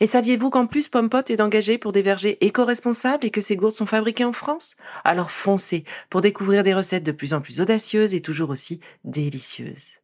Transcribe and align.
Et 0.00 0.06
saviez-vous 0.06 0.50
qu'en 0.50 0.66
plus 0.66 0.88
Pompot 0.88 1.22
est 1.28 1.40
engagé 1.40 1.78
pour 1.78 1.92
des 1.92 2.02
vergers 2.02 2.38
éco-responsables 2.44 3.26
et 3.26 3.30
que 3.30 3.40
ces 3.40 3.56
gourdes 3.56 3.74
sont 3.74 3.86
fabriquées 3.86 4.24
en 4.24 4.32
France? 4.32 4.76
Alors 5.04 5.30
foncez 5.30 5.84
pour 6.10 6.20
découvrir 6.20 6.62
des 6.62 6.74
recettes 6.74 7.06
de 7.06 7.12
plus 7.12 7.34
en 7.34 7.40
plus 7.40 7.60
audacieuses 7.60 8.14
et 8.14 8.20
toujours 8.20 8.50
aussi 8.50 8.80
délicieuses. 9.04 9.98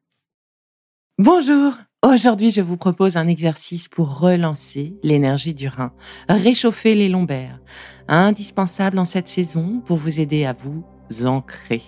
Bonjour 1.19 1.75
Aujourd'hui, 2.05 2.50
je 2.50 2.61
vous 2.61 2.77
propose 2.77 3.17
un 3.17 3.28
exercice 3.28 3.86
pour 3.86 4.19
relancer 4.19 4.92
l'énergie 5.05 5.55
du 5.55 5.69
rein, 5.69 5.92
réchauffer 6.28 6.97
les 6.97 7.08
lombaires, 7.08 7.61
indispensable 8.08 8.98
en 8.98 9.05
cette 9.05 9.28
saison 9.28 9.80
pour 9.86 9.98
vous 9.98 10.19
aider 10.19 10.45
à 10.45 10.52
vous 10.52 10.84
ancrer. 11.24 11.80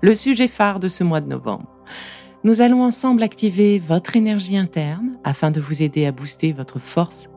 Le 0.00 0.12
sujet 0.16 0.48
phare 0.48 0.80
de 0.80 0.88
ce 0.88 1.04
mois 1.04 1.20
de 1.20 1.28
novembre. 1.28 1.68
Nous 2.42 2.62
allons 2.62 2.82
ensemble 2.82 3.22
activer 3.22 3.78
votre 3.78 4.16
énergie 4.16 4.56
interne 4.56 5.18
afin 5.22 5.52
de 5.52 5.60
vous 5.60 5.82
aider 5.82 6.04
à 6.06 6.10
booster 6.10 6.52
votre 6.52 6.80
force 6.80 7.28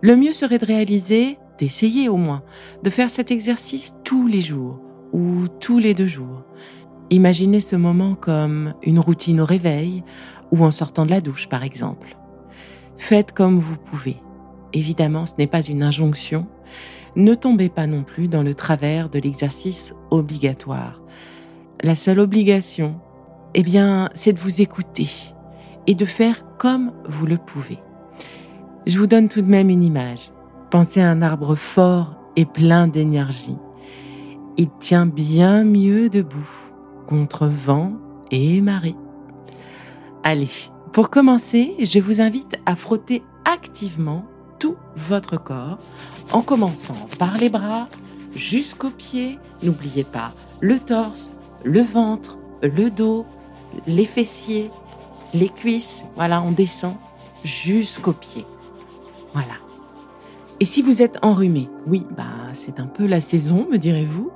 Le 0.00 0.16
mieux 0.16 0.32
serait 0.32 0.58
de 0.58 0.66
réaliser, 0.66 1.38
d'essayer 1.58 2.08
au 2.08 2.16
moins, 2.16 2.42
de 2.82 2.90
faire 2.90 3.10
cet 3.10 3.30
exercice 3.30 3.94
tous 4.02 4.26
les 4.26 4.40
jours 4.40 4.80
ou 5.12 5.46
tous 5.60 5.78
les 5.78 5.94
deux 5.94 6.06
jours. 6.06 6.42
Imaginez 7.10 7.60
ce 7.60 7.76
moment 7.76 8.14
comme 8.14 8.74
une 8.82 8.98
routine 8.98 9.40
au 9.40 9.44
réveil 9.44 10.02
ou 10.50 10.64
en 10.64 10.70
sortant 10.72 11.06
de 11.06 11.10
la 11.10 11.20
douche 11.20 11.48
par 11.48 11.62
exemple. 11.62 12.16
Faites 12.98 13.32
comme 13.32 13.58
vous 13.58 13.76
pouvez. 13.76 14.16
Évidemment, 14.72 15.26
ce 15.26 15.34
n'est 15.38 15.46
pas 15.46 15.62
une 15.62 15.82
injonction. 15.82 16.46
Ne 17.16 17.34
tombez 17.34 17.68
pas 17.68 17.86
non 17.86 18.02
plus 18.02 18.28
dans 18.28 18.42
le 18.42 18.54
travers 18.54 19.10
de 19.10 19.18
l'exercice 19.18 19.94
obligatoire. 20.10 21.00
La 21.82 21.94
seule 21.94 22.20
obligation, 22.20 23.00
eh 23.54 23.62
bien, 23.62 24.10
c'est 24.14 24.32
de 24.32 24.40
vous 24.40 24.60
écouter 24.60 25.08
et 25.86 25.94
de 25.94 26.04
faire 26.04 26.56
comme 26.56 26.92
vous 27.08 27.26
le 27.26 27.36
pouvez. 27.36 27.78
Je 28.86 28.98
vous 28.98 29.06
donne 29.06 29.28
tout 29.28 29.42
de 29.42 29.50
même 29.50 29.68
une 29.68 29.82
image. 29.82 30.30
Pensez 30.70 31.00
à 31.00 31.10
un 31.10 31.20
arbre 31.20 31.54
fort 31.54 32.14
et 32.36 32.46
plein 32.46 32.88
d'énergie. 32.88 33.56
Il 34.56 34.70
tient 34.78 35.06
bien 35.06 35.64
mieux 35.64 36.08
debout 36.08 36.48
contre 37.06 37.46
vent 37.46 37.92
et 38.30 38.60
marée. 38.60 38.94
Allez, 40.22 40.48
pour 40.92 41.10
commencer, 41.10 41.74
je 41.78 41.98
vous 41.98 42.20
invite 42.20 42.58
à 42.64 42.74
frotter 42.74 43.22
activement 43.44 44.24
tout 44.58 44.76
votre 44.96 45.42
corps 45.42 45.78
en 46.32 46.40
commençant 46.40 47.08
par 47.18 47.36
les 47.36 47.48
bras 47.48 47.88
jusqu'aux 48.34 48.90
pieds. 48.90 49.38
N'oubliez 49.62 50.04
pas 50.04 50.32
le 50.60 50.78
torse, 50.78 51.32
le 51.64 51.82
ventre, 51.82 52.38
le 52.62 52.90
dos, 52.90 53.26
les 53.86 54.06
fessiers, 54.06 54.70
les 55.34 55.48
cuisses. 55.48 56.04
Voilà, 56.16 56.42
on 56.42 56.52
descend 56.52 56.94
jusqu'aux 57.44 58.12
pieds. 58.12 58.46
Voilà. 59.32 59.54
Et 60.60 60.64
si 60.64 60.82
vous 60.82 61.02
êtes 61.02 61.18
enrhumé, 61.22 61.68
oui, 61.86 62.06
bah 62.16 62.24
c'est 62.52 62.80
un 62.80 62.86
peu 62.86 63.06
la 63.06 63.20
saison, 63.20 63.66
me 63.70 63.78
direz-vous. 63.78 64.30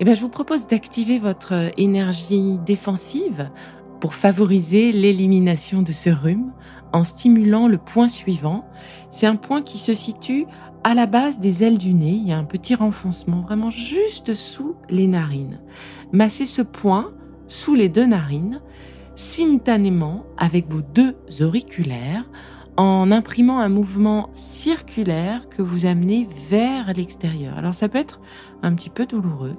Eh 0.00 0.04
bien, 0.04 0.14
je 0.14 0.20
vous 0.20 0.28
propose 0.28 0.66
d'activer 0.66 1.18
votre 1.18 1.70
énergie 1.78 2.58
défensive 2.58 3.50
pour 4.00 4.14
favoriser 4.14 4.92
l'élimination 4.92 5.82
de 5.82 5.92
ce 5.92 6.10
rhume 6.10 6.52
en 6.92 7.04
stimulant 7.04 7.68
le 7.68 7.78
point 7.78 8.08
suivant. 8.08 8.66
C'est 9.10 9.26
un 9.26 9.36
point 9.36 9.62
qui 9.62 9.78
se 9.78 9.94
situe 9.94 10.46
à 10.84 10.94
la 10.94 11.06
base 11.06 11.40
des 11.40 11.62
ailes 11.62 11.78
du 11.78 11.94
nez. 11.94 12.12
Il 12.12 12.28
y 12.28 12.32
a 12.32 12.38
un 12.38 12.44
petit 12.44 12.74
renfoncement 12.74 13.40
vraiment 13.40 13.70
juste 13.70 14.34
sous 14.34 14.76
les 14.90 15.06
narines. 15.06 15.60
Massez 16.12 16.46
ce 16.46 16.62
point 16.62 17.12
sous 17.46 17.74
les 17.74 17.88
deux 17.88 18.06
narines 18.06 18.60
simultanément 19.14 20.24
avec 20.36 20.68
vos 20.68 20.82
deux 20.82 21.16
auriculaires 21.40 22.28
en 22.76 23.10
imprimant 23.10 23.58
un 23.58 23.68
mouvement 23.68 24.28
circulaire 24.32 25.48
que 25.48 25.62
vous 25.62 25.86
amenez 25.86 26.28
vers 26.50 26.92
l'extérieur. 26.92 27.56
Alors 27.56 27.74
ça 27.74 27.88
peut 27.88 27.98
être 27.98 28.20
un 28.62 28.74
petit 28.74 28.90
peu 28.90 29.06
douloureux. 29.06 29.56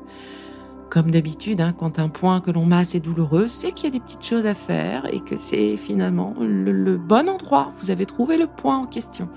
Comme 0.90 1.12
d'habitude, 1.12 1.60
hein, 1.60 1.74
quand 1.78 2.00
un 2.00 2.08
point 2.08 2.40
que 2.40 2.52
l'on 2.52 2.66
masse 2.66 2.96
est 2.96 3.00
douloureux, 3.00 3.48
c'est 3.48 3.72
qu'il 3.72 3.86
y 3.86 3.88
a 3.88 3.92
des 3.92 4.00
petites 4.00 4.24
choses 4.24 4.46
à 4.46 4.54
faire 4.54 5.06
et 5.12 5.20
que 5.20 5.36
c'est 5.36 5.76
finalement 5.78 6.34
le, 6.40 6.98
bon 6.98 7.28
endroit. 7.28 7.74
Vous 7.82 7.92
avez 7.92 8.06
trouvé 8.06 8.38
le 8.38 8.48
point 8.48 8.78
en 8.78 8.86
question. 8.86 9.28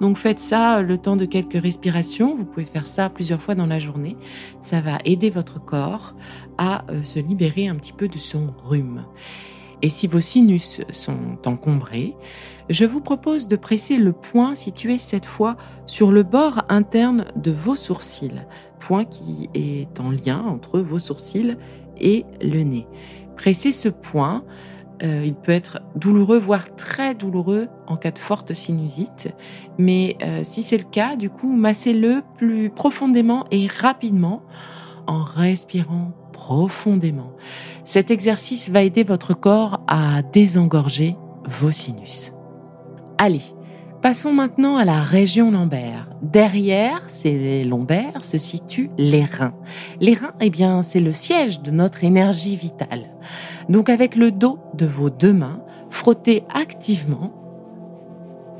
Donc 0.00 0.16
faites 0.16 0.40
ça 0.40 0.82
le 0.82 0.98
temps 0.98 1.16
de 1.16 1.24
quelques 1.24 1.60
respirations. 1.60 2.34
Vous 2.34 2.44
pouvez 2.44 2.66
faire 2.66 2.86
ça 2.86 3.10
plusieurs 3.10 3.40
fois 3.40 3.54
dans 3.54 3.66
la 3.66 3.78
journée. 3.78 4.16
Ça 4.60 4.80
va 4.80 4.98
aider 5.04 5.30
votre 5.30 5.64
corps 5.64 6.14
à 6.56 6.84
euh, 6.90 7.02
se 7.02 7.20
libérer 7.20 7.68
un 7.68 7.76
petit 7.76 7.92
peu 7.92 8.08
de 8.08 8.18
son 8.18 8.52
rhume. 8.64 9.04
Et 9.82 9.88
si 9.88 10.08
vos 10.08 10.20
sinus 10.20 10.80
sont 10.90 11.38
encombrés, 11.46 12.16
je 12.68 12.84
vous 12.84 13.00
propose 13.00 13.48
de 13.48 13.56
presser 13.56 13.96
le 13.96 14.12
point 14.12 14.54
situé 14.54 14.98
cette 14.98 15.26
fois 15.26 15.56
sur 15.86 16.12
le 16.12 16.22
bord 16.22 16.64
interne 16.68 17.24
de 17.36 17.50
vos 17.50 17.76
sourcils, 17.76 18.42
point 18.78 19.04
qui 19.04 19.48
est 19.54 20.00
en 20.00 20.10
lien 20.10 20.44
entre 20.46 20.80
vos 20.80 20.98
sourcils 20.98 21.56
et 21.98 22.24
le 22.42 22.62
nez. 22.62 22.86
Pressez 23.36 23.72
ce 23.72 23.88
point, 23.88 24.44
euh, 25.02 25.22
il 25.24 25.34
peut 25.34 25.52
être 25.52 25.80
douloureux, 25.96 26.38
voire 26.38 26.74
très 26.74 27.14
douloureux 27.14 27.68
en 27.86 27.96
cas 27.96 28.10
de 28.10 28.18
forte 28.18 28.52
sinusite, 28.52 29.28
mais 29.78 30.16
euh, 30.22 30.40
si 30.44 30.62
c'est 30.62 30.78
le 30.78 30.84
cas, 30.84 31.16
du 31.16 31.30
coup, 31.30 31.52
massez-le 31.52 32.22
plus 32.36 32.70
profondément 32.70 33.44
et 33.50 33.66
rapidement 33.66 34.42
en 35.06 35.22
respirant 35.22 36.12
profondément. 36.32 37.32
Cet 37.84 38.10
exercice 38.10 38.70
va 38.70 38.82
aider 38.82 39.04
votre 39.04 39.34
corps 39.34 39.82
à 39.86 40.22
désengorger 40.22 41.16
vos 41.48 41.70
sinus. 41.70 42.32
Allez, 43.20 43.42
passons 44.00 44.32
maintenant 44.32 44.76
à 44.76 44.84
la 44.84 45.02
région 45.02 45.50
lombaire. 45.50 46.08
Derrière 46.22 47.02
ces 47.10 47.64
lombaires 47.64 48.22
se 48.22 48.38
situent 48.38 48.90
les 48.96 49.24
reins. 49.24 49.54
Les 50.00 50.14
reins, 50.14 50.34
eh 50.40 50.50
bien, 50.50 50.82
c'est 50.82 51.00
le 51.00 51.12
siège 51.12 51.60
de 51.60 51.72
notre 51.72 52.04
énergie 52.04 52.54
vitale. 52.54 53.10
Donc 53.68 53.88
avec 53.88 54.14
le 54.14 54.30
dos 54.30 54.60
de 54.74 54.86
vos 54.86 55.10
deux 55.10 55.32
mains, 55.32 55.60
frottez 55.90 56.44
activement 56.54 57.32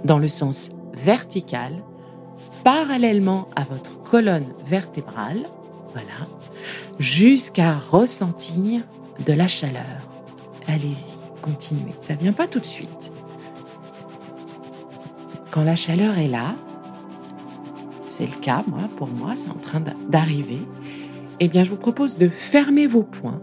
dans 0.05 0.19
le 0.19 0.29
sens 0.29 0.71
vertical, 0.93 1.73
parallèlement 2.65 3.47
à 3.55 3.63
votre 3.63 4.03
colonne 4.03 4.47
vertébrale, 4.67 5.47
voilà, 5.93 6.29
jusqu'à 6.99 7.77
ressentir 7.77 8.83
de 9.25 9.33
la 9.33 9.47
chaleur. 9.47 9.85
Allez-y, 10.67 11.17
continuez. 11.43 11.95
Ça 12.01 12.15
vient 12.15 12.33
pas 12.33 12.49
tout 12.49 12.61
de 12.61 12.67
suite. 12.67 13.13
Quand 15.59 15.65
la 15.65 15.75
chaleur 15.75 16.17
est 16.19 16.29
là, 16.29 16.55
c'est 18.11 18.27
le 18.27 18.41
cas, 18.41 18.63
moi, 18.69 18.83
pour 18.97 19.09
moi, 19.09 19.33
c'est 19.35 19.51
en 19.51 19.59
train 19.59 19.83
d'arriver, 20.09 20.61
eh 21.41 21.49
bien, 21.49 21.65
je 21.65 21.71
vous 21.71 21.77
propose 21.77 22.17
de 22.17 22.29
fermer 22.29 22.87
vos 22.87 23.03
poings 23.03 23.43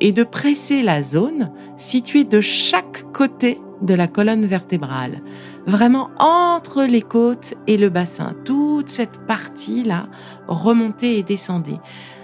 et 0.00 0.12
de 0.12 0.24
presser 0.24 0.80
la 0.80 1.02
zone 1.02 1.52
située 1.76 2.24
de 2.24 2.40
chaque 2.40 3.12
côté 3.12 3.60
de 3.82 3.92
la 3.92 4.08
colonne 4.08 4.46
vertébrale, 4.46 5.20
vraiment 5.66 6.08
entre 6.18 6.84
les 6.84 7.02
côtes 7.02 7.52
et 7.66 7.76
le 7.76 7.90
bassin, 7.90 8.34
toute 8.46 8.88
cette 8.88 9.26
partie-là, 9.26 10.08
remontez 10.48 11.18
et 11.18 11.22
descendez. 11.22 11.76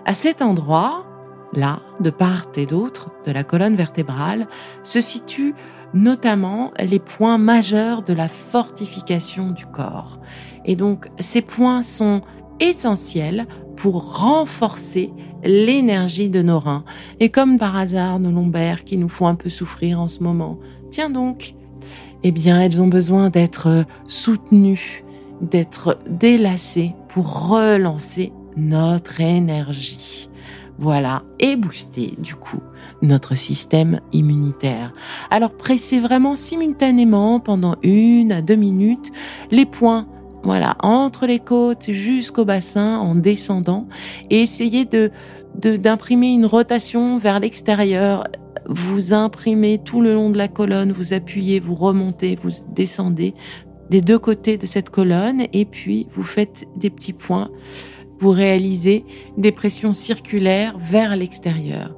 À 0.07 0.15
cet 0.15 0.41
endroit, 0.41 1.05
là, 1.53 1.81
de 2.01 2.09
part 2.09 2.47
et 2.57 2.65
d'autre 2.65 3.11
de 3.27 3.33
la 3.33 3.45
colonne 3.45 3.77
vertébrale, 3.77 4.49
se 4.83 5.03
situent 5.03 5.55
notamment 5.95 6.73
les 6.79 6.99
points 6.99 7.39
majeurs 7.39 8.03
de 8.03 8.13
la 8.13 8.29
fortification 8.29 9.51
du 9.51 9.67
corps. 9.67 10.21
Et 10.65 10.77
donc, 10.77 11.09
ces 11.19 11.43
points 11.43 11.83
sont 11.83 12.23
essentiel 12.61 13.47
pour 13.77 14.19
renforcer 14.19 15.13
l'énergie 15.45 16.31
de 16.31 16.43
nos 16.43 16.59
reins. 16.59 16.85
Et 17.21 17.29
comme 17.29 17.59
par 17.59 17.77
hasard, 17.77 18.19
nos 18.19 18.31
lombaires 18.31 18.85
qui 18.85 18.97
nous 18.97 19.09
font 19.09 19.27
un 19.27 19.35
peu 19.35 19.49
souffrir 19.49 20.01
en 20.01 20.09
ce 20.09 20.23
moment, 20.23 20.59
tiens 20.91 21.11
donc, 21.11 21.55
eh 22.23 22.33
bien, 22.33 22.61
elles 22.61 22.81
ont 22.81 22.89
besoin 22.89 23.31
d'être 23.31 23.85
soutenues, 24.07 25.05
d'être 25.41 25.99
délacées 26.09 26.95
pour 27.09 27.51
relancer 27.51 28.33
notre 28.57 29.21
énergie. 29.21 30.31
Voilà, 30.79 31.23
et 31.39 31.57
booster 31.57 32.15
du 32.19 32.35
coup 32.35 32.61
notre 33.01 33.35
système 33.35 34.01
immunitaire. 34.13 34.93
Alors 35.31 35.55
pressez 35.55 36.01
vraiment 36.01 36.37
simultanément 36.37 37.41
pendant 37.41 37.77
une 37.83 38.31
à 38.31 38.43
deux 38.43 38.57
minutes 38.57 39.11
les 39.51 39.65
points 39.67 40.07
voilà, 40.47 40.77
entre 40.81 41.27
les 41.27 41.41
côtes 41.41 41.91
jusqu'au 41.91 42.45
bassin 42.45 42.99
en 42.99 43.17
descendant 43.17 43.89
et 44.31 44.43
essayez 44.43 44.85
de 44.85 45.11
d'imprimer 45.57 46.29
une 46.29 46.47
rotation 46.47 47.19
vers 47.19 47.41
l'extérieur. 47.41 48.25
Vous 48.69 49.13
imprimez 49.13 49.79
tout 49.79 50.01
le 50.03 50.13
long 50.15 50.31
de 50.31 50.39
la 50.39 50.49
colonne, 50.49 50.93
vous 50.93 51.15
appuyez, 51.15 51.59
vous 51.59 51.75
remontez, 51.75 52.37
vous 52.37 52.51
descendez 52.69 53.35
des 53.91 54.01
deux 54.01 54.19
côtés 54.19 54.57
de 54.57 54.67
cette 54.67 54.91
colonne 54.91 55.47
et 55.53 55.65
puis 55.65 56.07
vous 56.13 56.23
faites 56.23 56.67
des 56.77 56.91
petits 56.91 57.13
points. 57.13 57.51
Vous 58.19 58.31
réalisez 58.31 59.05
des 59.37 59.53
pressions 59.53 59.93
circulaires 59.93 60.77
vers 60.79 61.17
l'extérieur. 61.17 61.95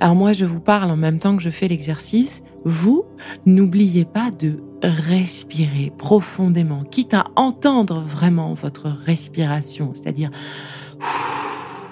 Alors 0.00 0.14
moi, 0.14 0.32
je 0.32 0.44
vous 0.44 0.60
parle 0.60 0.90
en 0.90 0.96
même 0.96 1.18
temps 1.18 1.36
que 1.36 1.42
je 1.42 1.50
fais 1.50 1.68
l'exercice. 1.68 2.42
Vous, 2.64 3.04
n'oubliez 3.46 4.04
pas 4.04 4.30
de 4.30 4.60
respirer 4.82 5.92
profondément, 5.96 6.84
quitte 6.84 7.14
à 7.14 7.24
entendre 7.34 8.00
vraiment 8.00 8.54
votre 8.54 8.86
respiration, 9.06 9.92
c'est-à-dire 9.94 10.30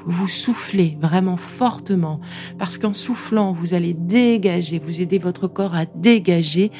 vous 0.08 0.28
soufflez 0.28 0.96
vraiment 1.00 1.36
fortement, 1.36 2.20
parce 2.58 2.78
qu'en 2.78 2.92
soufflant, 2.92 3.52
vous 3.52 3.74
allez 3.74 3.92
dégager, 3.92 4.78
vous 4.78 5.00
aidez 5.00 5.18
votre 5.18 5.48
corps 5.48 5.74
à 5.74 5.84
dégager 5.84 6.70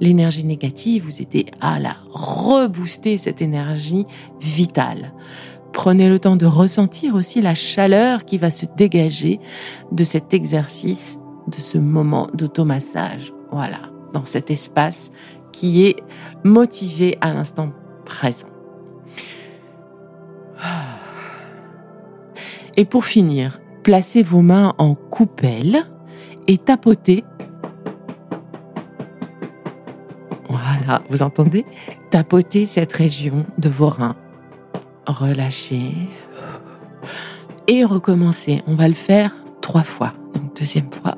l'énergie 0.00 0.44
négative, 0.44 1.04
vous 1.06 1.22
aidez 1.22 1.46
à 1.62 1.80
la 1.80 1.96
rebooster, 2.10 3.16
cette 3.16 3.40
énergie 3.40 4.04
vitale. 4.38 5.14
Prenez 5.74 6.08
le 6.08 6.18
temps 6.20 6.36
de 6.36 6.46
ressentir 6.46 7.14
aussi 7.14 7.42
la 7.42 7.54
chaleur 7.54 8.24
qui 8.24 8.38
va 8.38 8.50
se 8.50 8.64
dégager 8.76 9.40
de 9.92 10.04
cet 10.04 10.32
exercice, 10.32 11.18
de 11.48 11.56
ce 11.56 11.76
moment 11.78 12.28
d'automassage. 12.32 13.34
Voilà, 13.50 13.80
dans 14.14 14.24
cet 14.24 14.50
espace 14.50 15.10
qui 15.52 15.84
est 15.84 15.96
motivé 16.44 17.18
à 17.20 17.34
l'instant 17.34 17.72
présent. 18.06 18.46
Et 22.76 22.84
pour 22.84 23.04
finir, 23.04 23.60
placez 23.82 24.22
vos 24.22 24.42
mains 24.42 24.72
en 24.78 24.94
coupelle 24.94 25.84
et 26.46 26.56
tapotez. 26.56 27.24
Voilà, 30.48 31.02
vous 31.10 31.22
entendez? 31.22 31.66
Tapotez 32.10 32.66
cette 32.66 32.92
région 32.92 33.44
de 33.58 33.68
vos 33.68 33.88
reins. 33.88 34.16
Relâchez. 35.06 35.92
Et 37.66 37.84
recommencez. 37.84 38.62
On 38.66 38.74
va 38.74 38.88
le 38.88 38.94
faire 38.94 39.34
trois 39.60 39.82
fois. 39.82 40.12
Donc 40.34 40.56
deuxième 40.56 40.90
fois. 40.90 41.16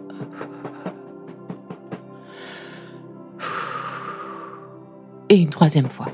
Et 5.29 5.37
une 5.37 5.51
troisième 5.51 5.91
fois. 5.91 6.07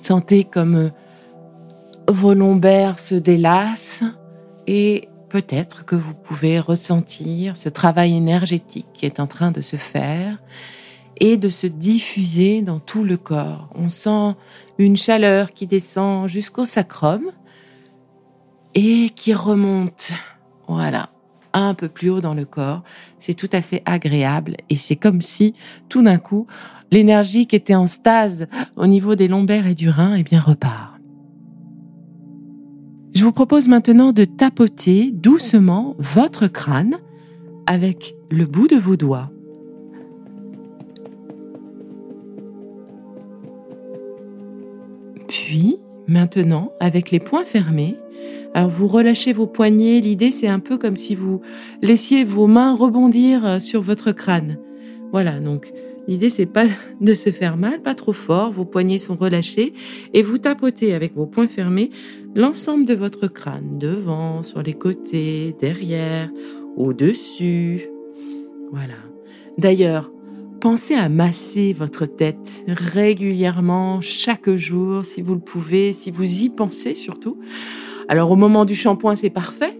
Sentez 0.00 0.44
comme 0.44 0.90
vos 2.08 2.34
lombaires 2.34 2.98
se 2.98 3.16
délassent 3.16 4.04
et 4.66 5.05
peut-être 5.28 5.84
que 5.84 5.96
vous 5.96 6.14
pouvez 6.14 6.58
ressentir 6.58 7.56
ce 7.56 7.68
travail 7.68 8.14
énergétique 8.14 8.86
qui 8.94 9.06
est 9.06 9.20
en 9.20 9.26
train 9.26 9.50
de 9.50 9.60
se 9.60 9.76
faire 9.76 10.38
et 11.18 11.36
de 11.36 11.48
se 11.48 11.66
diffuser 11.66 12.62
dans 12.62 12.78
tout 12.78 13.04
le 13.04 13.16
corps. 13.16 13.68
On 13.74 13.88
sent 13.88 14.34
une 14.78 14.96
chaleur 14.96 15.52
qui 15.52 15.66
descend 15.66 16.28
jusqu'au 16.28 16.66
sacrum 16.66 17.30
et 18.74 19.10
qui 19.14 19.32
remonte, 19.32 20.12
voilà, 20.68 21.10
un 21.54 21.74
peu 21.74 21.88
plus 21.88 22.10
haut 22.10 22.20
dans 22.20 22.34
le 22.34 22.44
corps. 22.44 22.82
C'est 23.18 23.34
tout 23.34 23.48
à 23.52 23.62
fait 23.62 23.82
agréable 23.86 24.56
et 24.68 24.76
c'est 24.76 24.96
comme 24.96 25.22
si 25.22 25.54
tout 25.88 26.02
d'un 26.02 26.18
coup 26.18 26.46
l'énergie 26.90 27.46
qui 27.46 27.56
était 27.56 27.74
en 27.74 27.86
stase 27.86 28.46
au 28.76 28.86
niveau 28.86 29.14
des 29.14 29.28
lombaires 29.28 29.66
et 29.66 29.74
du 29.74 29.88
rein, 29.88 30.14
eh 30.14 30.22
bien, 30.22 30.40
repart. 30.40 30.95
Je 33.16 33.24
vous 33.24 33.32
propose 33.32 33.66
maintenant 33.66 34.12
de 34.12 34.24
tapoter 34.24 35.10
doucement 35.10 35.96
votre 35.98 36.48
crâne 36.48 36.98
avec 37.66 38.14
le 38.30 38.44
bout 38.44 38.68
de 38.68 38.76
vos 38.76 38.96
doigts. 38.96 39.30
Puis, 45.28 45.78
maintenant, 46.06 46.72
avec 46.78 47.10
les 47.10 47.18
poings 47.18 47.46
fermés, 47.46 47.96
alors 48.52 48.68
vous 48.68 48.86
relâchez 48.86 49.32
vos 49.32 49.46
poignets, 49.46 50.02
l'idée 50.02 50.30
c'est 50.30 50.48
un 50.48 50.60
peu 50.60 50.76
comme 50.76 50.98
si 50.98 51.14
vous 51.14 51.40
laissiez 51.80 52.22
vos 52.22 52.46
mains 52.46 52.76
rebondir 52.76 53.62
sur 53.62 53.80
votre 53.80 54.12
crâne. 54.12 54.58
Voilà, 55.10 55.40
donc 55.40 55.72
L'idée, 56.08 56.30
c'est 56.30 56.46
pas 56.46 56.66
de 57.00 57.14
se 57.14 57.30
faire 57.30 57.56
mal, 57.56 57.82
pas 57.82 57.94
trop 57.94 58.12
fort. 58.12 58.52
Vos 58.52 58.64
poignets 58.64 58.98
sont 58.98 59.16
relâchés 59.16 59.72
et 60.14 60.22
vous 60.22 60.38
tapotez 60.38 60.94
avec 60.94 61.14
vos 61.14 61.26
poings 61.26 61.48
fermés 61.48 61.90
l'ensemble 62.34 62.84
de 62.84 62.94
votre 62.94 63.26
crâne, 63.26 63.78
devant, 63.78 64.42
sur 64.42 64.62
les 64.62 64.74
côtés, 64.74 65.56
derrière, 65.60 66.30
au-dessus. 66.76 67.88
Voilà. 68.70 68.94
D'ailleurs, 69.58 70.12
pensez 70.60 70.94
à 70.94 71.08
masser 71.08 71.72
votre 71.72 72.06
tête 72.06 72.64
régulièrement, 72.68 74.00
chaque 74.00 74.50
jour, 74.54 75.04
si 75.04 75.22
vous 75.22 75.34
le 75.34 75.40
pouvez, 75.40 75.92
si 75.92 76.10
vous 76.10 76.42
y 76.44 76.50
pensez 76.50 76.94
surtout. 76.94 77.38
Alors 78.08 78.30
au 78.30 78.36
moment 78.36 78.64
du 78.64 78.74
shampoing, 78.74 79.16
c'est 79.16 79.30
parfait. 79.30 79.75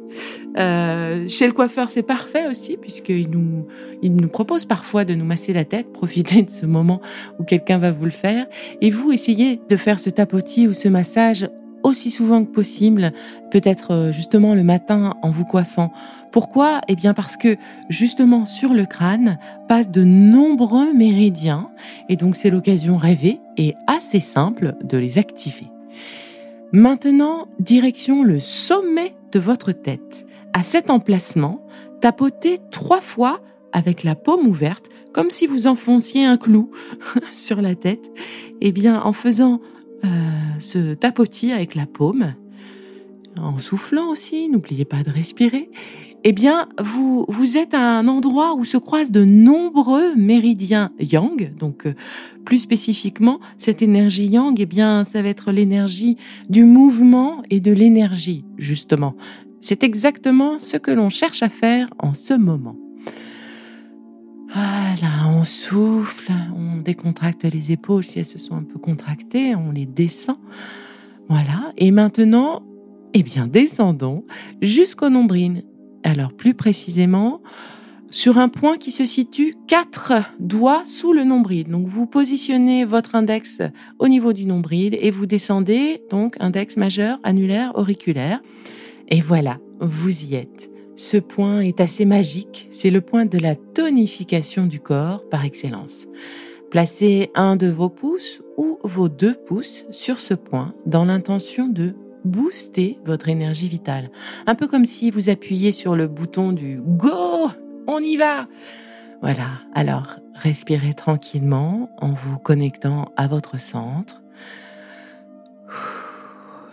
Euh, 0.58 1.28
chez 1.28 1.46
le 1.46 1.52
coiffeur, 1.52 1.90
c'est 1.90 2.02
parfait 2.02 2.46
aussi, 2.48 2.76
puisqu'il 2.76 3.30
nous, 3.30 3.66
il 4.02 4.14
nous 4.16 4.28
propose 4.28 4.64
parfois 4.64 5.04
de 5.04 5.14
nous 5.14 5.24
masser 5.24 5.52
la 5.52 5.64
tête. 5.64 5.92
Profitez 5.92 6.42
de 6.42 6.50
ce 6.50 6.66
moment 6.66 7.00
où 7.38 7.44
quelqu'un 7.44 7.78
va 7.78 7.92
vous 7.92 8.04
le 8.04 8.10
faire. 8.10 8.46
Et 8.80 8.90
vous, 8.90 9.12
essayez 9.12 9.60
de 9.68 9.76
faire 9.76 9.98
ce 9.98 10.10
tapotis 10.10 10.68
ou 10.68 10.72
ce 10.72 10.88
massage 10.88 11.48
aussi 11.82 12.10
souvent 12.10 12.44
que 12.44 12.50
possible, 12.50 13.12
peut-être 13.50 13.92
euh, 13.92 14.12
justement 14.12 14.54
le 14.54 14.64
matin 14.64 15.14
en 15.22 15.30
vous 15.30 15.44
coiffant. 15.44 15.92
Pourquoi? 16.32 16.80
Eh 16.88 16.96
bien 16.96 17.14
parce 17.14 17.36
que 17.36 17.56
justement 17.88 18.44
sur 18.44 18.74
le 18.74 18.86
crâne 18.86 19.38
passent 19.68 19.90
de 19.90 20.02
nombreux 20.02 20.92
méridiens 20.92 21.70
et 22.08 22.16
donc 22.16 22.34
c'est 22.34 22.50
l'occasion 22.50 22.96
rêvée 22.96 23.38
et 23.56 23.74
assez 23.86 24.20
simple 24.20 24.74
de 24.82 24.98
les 24.98 25.18
activer. 25.18 25.66
Maintenant, 26.72 27.46
direction 27.60 28.24
le 28.24 28.40
sommet 28.40 29.14
de 29.30 29.38
votre 29.38 29.70
tête. 29.70 30.26
À 30.56 30.62
cet 30.62 30.88
emplacement, 30.88 31.60
tapotez 32.00 32.60
trois 32.70 33.02
fois 33.02 33.42
avec 33.72 34.04
la 34.04 34.14
paume 34.14 34.46
ouverte, 34.46 34.88
comme 35.12 35.28
si 35.28 35.46
vous 35.46 35.66
enfonciez 35.66 36.24
un 36.24 36.38
clou 36.38 36.70
sur 37.30 37.60
la 37.60 37.74
tête. 37.74 38.10
Eh 38.62 38.72
bien, 38.72 39.02
en 39.02 39.12
faisant 39.12 39.60
euh, 40.06 40.08
ce 40.58 40.94
tapotis 40.94 41.52
avec 41.52 41.74
la 41.74 41.84
paume, 41.84 42.32
en 43.38 43.58
soufflant 43.58 44.08
aussi, 44.08 44.48
n'oubliez 44.48 44.86
pas 44.86 45.02
de 45.02 45.10
respirer, 45.10 45.68
eh 46.24 46.32
bien, 46.32 46.68
vous, 46.82 47.26
vous 47.28 47.58
êtes 47.58 47.74
à 47.74 47.98
un 47.98 48.08
endroit 48.08 48.54
où 48.54 48.64
se 48.64 48.78
croisent 48.78 49.12
de 49.12 49.26
nombreux 49.26 50.14
méridiens 50.16 50.90
yang. 50.98 51.54
Donc, 51.58 51.84
euh, 51.84 51.92
plus 52.46 52.60
spécifiquement, 52.60 53.40
cette 53.58 53.82
énergie 53.82 54.26
yang, 54.28 54.58
eh 54.58 54.64
bien, 54.64 55.04
ça 55.04 55.20
va 55.20 55.28
être 55.28 55.52
l'énergie 55.52 56.16
du 56.48 56.64
mouvement 56.64 57.42
et 57.50 57.60
de 57.60 57.72
l'énergie, 57.72 58.46
justement. 58.56 59.14
C'est 59.60 59.82
exactement 59.82 60.58
ce 60.58 60.76
que 60.76 60.90
l'on 60.90 61.10
cherche 61.10 61.42
à 61.42 61.48
faire 61.48 61.88
en 61.98 62.14
ce 62.14 62.34
moment. 62.34 62.76
Voilà, 64.52 65.28
on 65.28 65.44
souffle, 65.44 66.32
on 66.56 66.78
décontracte 66.78 67.44
les 67.44 67.72
épaules 67.72 68.04
si 68.04 68.20
elles 68.20 68.24
se 68.24 68.38
sont 68.38 68.54
un 68.54 68.62
peu 68.62 68.78
contractées, 68.78 69.54
on 69.54 69.72
les 69.72 69.86
descend. 69.86 70.36
Voilà, 71.28 71.72
et 71.76 71.90
maintenant, 71.90 72.62
eh 73.12 73.22
bien, 73.22 73.46
descendons 73.46 74.24
jusqu'au 74.62 75.08
nombril. 75.08 75.64
Alors 76.04 76.32
plus 76.32 76.54
précisément, 76.54 77.42
sur 78.10 78.38
un 78.38 78.48
point 78.48 78.76
qui 78.76 78.92
se 78.92 79.04
situe 79.04 79.56
quatre 79.66 80.12
doigts 80.38 80.84
sous 80.84 81.12
le 81.12 81.24
nombril. 81.24 81.68
Donc 81.68 81.86
vous 81.86 82.06
positionnez 82.06 82.84
votre 82.84 83.14
index 83.14 83.60
au 83.98 84.08
niveau 84.08 84.32
du 84.32 84.46
nombril 84.46 84.96
et 85.00 85.10
vous 85.10 85.26
descendez 85.26 86.02
donc 86.10 86.36
index 86.40 86.76
majeur, 86.76 87.18
annulaire, 87.24 87.72
auriculaire. 87.74 88.40
Et 89.08 89.20
voilà, 89.20 89.58
vous 89.80 90.24
y 90.24 90.34
êtes. 90.34 90.70
Ce 90.96 91.18
point 91.18 91.60
est 91.60 91.80
assez 91.80 92.06
magique, 92.06 92.68
c'est 92.70 92.90
le 92.90 93.02
point 93.02 93.26
de 93.26 93.38
la 93.38 93.54
tonification 93.54 94.66
du 94.66 94.80
corps 94.80 95.28
par 95.28 95.44
excellence. 95.44 96.06
Placez 96.70 97.30
un 97.34 97.56
de 97.56 97.68
vos 97.68 97.90
pouces 97.90 98.42
ou 98.56 98.78
vos 98.82 99.08
deux 99.08 99.34
pouces 99.34 99.86
sur 99.90 100.18
ce 100.18 100.34
point 100.34 100.74
dans 100.86 101.04
l'intention 101.04 101.68
de 101.68 101.94
booster 102.24 102.98
votre 103.04 103.28
énergie 103.28 103.68
vitale. 103.68 104.10
Un 104.46 104.54
peu 104.54 104.66
comme 104.66 104.84
si 104.84 105.10
vous 105.10 105.28
appuyiez 105.28 105.70
sur 105.70 105.96
le 105.96 106.08
bouton 106.08 106.52
du 106.52 106.80
Go, 106.82 107.50
on 107.86 108.00
y 108.00 108.16
va. 108.16 108.48
Voilà, 109.22 109.60
alors 109.74 110.16
respirez 110.34 110.94
tranquillement 110.94 111.90
en 111.98 112.12
vous 112.12 112.38
connectant 112.38 113.12
à 113.16 113.28
votre 113.28 113.60
centre. 113.60 114.22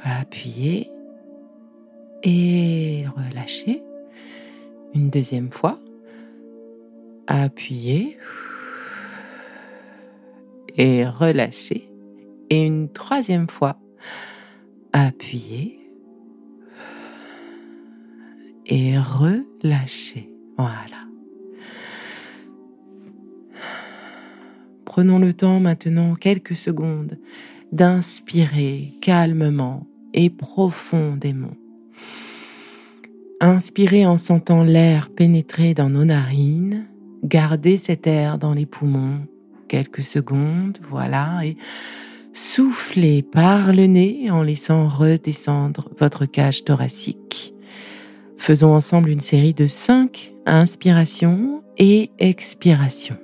Appuyez 0.04 0.90
et 2.24 3.06
relâchez. 3.15 3.84
Une 4.94 5.10
deuxième 5.10 5.51
fois. 5.51 5.80
Appuyez 7.27 8.18
et 10.77 11.06
relâchez. 11.06 11.89
Et 12.50 12.65
une 12.65 12.92
troisième 12.92 13.50
fois. 13.50 13.80
Appuyez 14.94 15.80
et 18.65 18.98
relâchez. 18.98 20.30
Voilà. 20.58 21.03
Prenons 24.86 25.18
le 25.18 25.34
temps 25.34 25.60
maintenant, 25.60 26.13
quelques 26.13 26.56
secondes, 26.56 27.18
d'inspirer 27.72 28.94
calmement 29.01 29.88
et 30.13 30.30
profondément. 30.30 31.56
Inspirez 33.45 34.05
en 34.05 34.17
sentant 34.17 34.63
l'air 34.63 35.09
pénétrer 35.09 35.73
dans 35.73 35.89
nos 35.89 36.05
narines. 36.05 36.88
Gardez 37.25 37.77
cet 37.77 38.07
air 38.07 38.38
dans 38.38 38.53
les 38.53 38.65
poumons 38.65 39.27
quelques 39.67 40.01
secondes, 40.01 40.77
voilà, 40.89 41.41
et 41.43 41.57
soufflez 42.31 43.21
par 43.21 43.73
le 43.73 43.88
nez 43.88 44.31
en 44.31 44.43
laissant 44.43 44.88
redescendre 44.88 45.89
votre 46.00 46.25
cage 46.25 46.63
thoracique. 46.63 47.53
Faisons 48.38 48.73
ensemble 48.73 49.09
une 49.09 49.19
série 49.19 49.53
de 49.53 49.67
cinq 49.67 50.33
inspirations 50.45 51.63
et 51.77 52.12
expirations. 52.19 53.17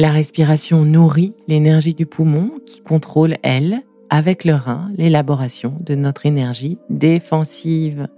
La 0.00 0.12
respiration 0.12 0.86
nourrit 0.86 1.34
l'énergie 1.46 1.92
du 1.92 2.06
poumon 2.06 2.52
qui 2.64 2.80
contrôle, 2.80 3.36
elle, 3.42 3.82
avec 4.08 4.46
le 4.46 4.54
rein, 4.54 4.90
l'élaboration 4.96 5.76
de 5.78 5.94
notre 5.94 6.24
énergie 6.24 6.78
défensive. 6.88 8.08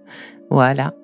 Voilà. 0.49 0.95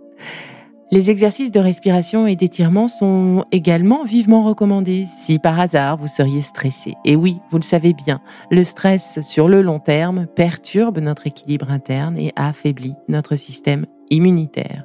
Les 0.92 1.10
exercices 1.10 1.50
de 1.50 1.58
respiration 1.58 2.28
et 2.28 2.36
d'étirement 2.36 2.86
sont 2.86 3.44
également 3.50 4.04
vivement 4.04 4.44
recommandés 4.44 5.06
si 5.06 5.40
par 5.40 5.58
hasard 5.58 5.96
vous 5.96 6.06
seriez 6.06 6.42
stressé. 6.42 6.94
Et 7.04 7.16
oui, 7.16 7.38
vous 7.50 7.58
le 7.58 7.64
savez 7.64 7.92
bien, 7.92 8.20
le 8.52 8.62
stress 8.62 9.20
sur 9.20 9.48
le 9.48 9.62
long 9.62 9.80
terme 9.80 10.28
perturbe 10.28 11.00
notre 11.00 11.26
équilibre 11.26 11.72
interne 11.72 12.16
et 12.16 12.32
affaiblit 12.36 12.94
notre 13.08 13.34
système 13.34 13.84
immunitaire. 14.10 14.84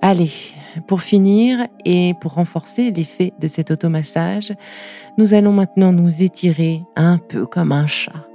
Allez, 0.00 0.30
pour 0.86 1.02
finir 1.02 1.66
et 1.84 2.14
pour 2.20 2.34
renforcer 2.34 2.92
l'effet 2.92 3.32
de 3.40 3.48
cet 3.48 3.72
automassage, 3.72 4.52
nous 5.16 5.34
allons 5.34 5.52
maintenant 5.52 5.92
nous 5.92 6.22
étirer 6.22 6.84
un 6.94 7.18
peu 7.18 7.46
comme 7.46 7.72
un 7.72 7.88
chat. 7.88 8.28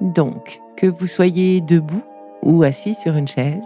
Donc, 0.00 0.60
que 0.76 0.88
vous 0.88 1.06
soyez 1.06 1.60
debout 1.60 2.02
ou 2.42 2.64
assis 2.64 2.96
sur 2.96 3.14
une 3.14 3.28
chaise, 3.28 3.64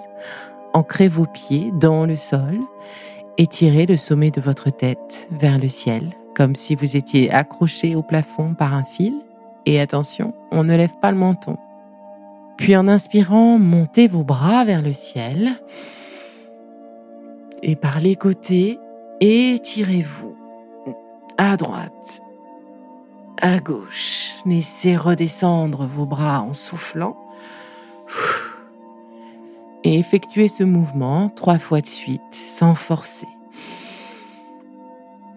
ancrez 0.74 1.08
vos 1.08 1.24
pieds 1.24 1.72
dans 1.80 2.04
le 2.04 2.16
sol, 2.16 2.58
étirez 3.38 3.86
le 3.86 3.96
sommet 3.96 4.30
de 4.30 4.42
votre 4.42 4.68
tête 4.68 5.26
vers 5.30 5.58
le 5.58 5.68
ciel, 5.68 6.10
comme 6.36 6.54
si 6.54 6.74
vous 6.74 6.94
étiez 6.94 7.32
accroché 7.32 7.94
au 7.94 8.02
plafond 8.02 8.52
par 8.52 8.74
un 8.74 8.84
fil, 8.84 9.14
et 9.64 9.80
attention, 9.80 10.34
on 10.52 10.62
ne 10.62 10.76
lève 10.76 10.98
pas 11.00 11.10
le 11.10 11.16
menton. 11.16 11.56
Puis 12.58 12.76
en 12.76 12.86
inspirant, 12.86 13.58
montez 13.58 14.08
vos 14.08 14.24
bras 14.24 14.64
vers 14.64 14.82
le 14.82 14.92
ciel 14.92 15.58
et 17.66 17.76
par 17.76 17.98
les 17.98 18.14
côtés, 18.14 18.78
étirez-vous 19.20 20.36
à 21.38 21.56
droite, 21.56 22.20
à 23.40 23.58
gauche. 23.58 24.32
Laissez 24.44 24.96
redescendre 24.98 25.86
vos 25.86 26.04
bras 26.04 26.42
en 26.42 26.52
soufflant. 26.52 27.16
Et 29.82 29.98
effectuez 29.98 30.48
ce 30.48 30.62
mouvement 30.62 31.30
trois 31.30 31.58
fois 31.58 31.80
de 31.80 31.86
suite, 31.86 32.20
sans 32.32 32.74
forcer. 32.74 33.26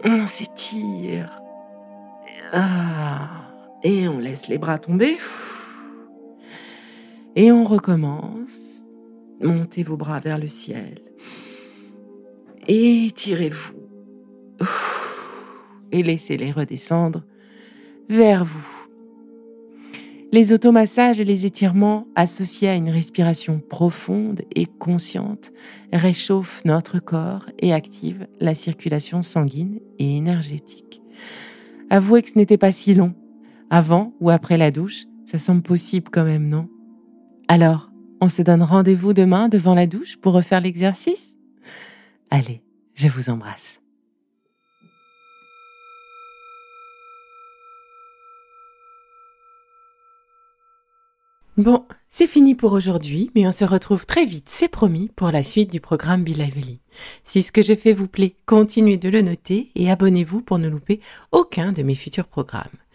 On 0.04 0.28
s'étire. 0.28 1.42
Ah. 2.52 3.30
Et 3.84 4.08
on 4.10 4.20
laisse 4.20 4.50
les 4.50 4.58
bras 4.58 4.80
tomber. 4.80 5.18
Et 7.38 7.54
on 7.54 7.64
recommence. 7.64 8.84
Montez 9.42 9.84
vos 9.84 9.98
bras 9.98 10.20
vers 10.20 10.38
le 10.38 10.48
ciel. 10.48 11.07
Étirez-vous. 12.68 13.76
Et 15.92 16.04
laissez-les 16.04 16.52
redescendre 16.52 17.24
vers 18.10 18.44
vous. 18.44 18.88
Les 20.34 20.52
automassages 20.52 21.22
et 21.22 21.26
les 21.26 21.46
étirements 21.46 22.06
associés 22.16 22.68
à 22.68 22.76
une 22.76 22.90
respiration 22.90 23.62
profonde 23.62 24.42
et 24.54 24.66
consciente 24.66 25.54
réchauffent 25.94 26.62
notre 26.66 27.00
corps 27.00 27.46
et 27.60 27.74
activent 27.74 28.28
la 28.42 28.54
circulation 28.54 29.22
sanguine 29.22 29.80
et 30.00 30.18
énergétique. 30.18 31.02
Avouez 31.90 32.22
que 32.22 32.30
ce 32.30 32.38
n'était 32.38 32.58
pas 32.58 32.74
si 32.74 32.94
long. 32.94 33.14
Avant 33.70 34.14
ou 34.20 34.30
après 34.30 34.58
la 34.58 34.72
douche, 34.72 35.06
ça 35.32 35.40
semble 35.40 35.62
possible 35.62 36.10
quand 36.12 36.26
même, 36.26 36.50
non? 36.50 36.68
Alors, 37.48 37.90
on 38.20 38.28
se 38.28 38.42
donne 38.42 38.64
rendez-vous 38.64 39.14
demain 39.14 39.48
devant 39.48 39.76
la 39.76 39.88
douche 39.88 40.18
pour 40.18 40.34
refaire 40.34 40.60
l'exercice? 40.60 41.37
Allez, 42.30 42.62
je 42.94 43.08
vous 43.08 43.30
embrasse. 43.30 43.80
Bon, 51.58 51.86
c'est 52.12 52.28
fini 52.28 52.54
pour 52.54 52.74
aujourd'hui, 52.74 53.32
mais 53.34 53.48
on 53.48 53.52
se 53.52 53.66
retrouve 53.66 54.06
très 54.06 54.26
vite, 54.26 54.48
c'est 54.48 54.68
promis, 54.68 55.10
pour 55.16 55.32
la 55.32 55.44
suite 55.44 55.72
du 55.72 55.80
programme 55.80 56.24
Be 56.24 56.38
Lively. 56.38 56.82
Si 57.24 57.42
ce 57.42 57.52
que 57.52 57.64
je 57.64 57.74
fais 57.74 57.94
vous 57.94 58.08
plaît, 58.08 58.36
continuez 58.46 58.98
de 58.98 59.10
le 59.10 59.24
noter 59.24 59.72
et 59.74 59.90
abonnez-vous 59.90 60.42
pour 60.42 60.60
ne 60.60 60.68
louper 60.68 61.00
aucun 61.32 61.72
de 61.72 61.82
mes 61.82 61.96
futurs 61.96 62.28
programmes. 62.28 62.68